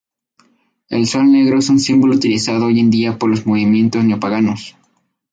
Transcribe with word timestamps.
El 0.89 1.05
sol 1.05 1.31
negro 1.31 1.59
es 1.59 1.69
un 1.69 1.79
símbolo 1.79 2.15
utilizado 2.15 2.65
hoy 2.65 2.79
en 2.79 2.89
día 2.89 3.19
por 3.19 3.29
los 3.29 3.45
movimientos 3.45 4.03
neopaganos. 4.03 4.75